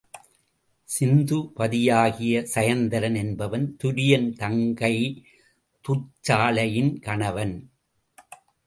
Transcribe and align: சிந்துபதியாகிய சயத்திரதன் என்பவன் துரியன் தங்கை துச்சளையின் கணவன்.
சிந்துபதியாகிய 0.89 2.41
சயத்திரதன் 2.55 3.15
என்பவன் 3.15 3.77
துரியன் 3.83 4.27
தங்கை 4.35 4.95
துச்சளையின் 5.85 6.93
கணவன். 6.99 7.55